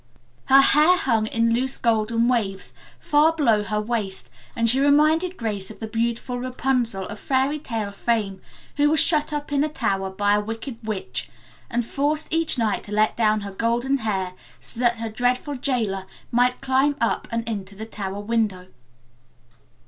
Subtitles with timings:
[0.45, 5.69] Her hair hung in loose golden waves far below her waist and she reminded Grace
[5.69, 8.41] of the beautiful Rapunzel of fairy tale fame
[8.77, 11.29] who was shut up in a tower by a wicked witch
[11.69, 16.07] and forced each night to let down her golden hair so that her dreadful jailer
[16.31, 18.69] might climb up and into the tower window.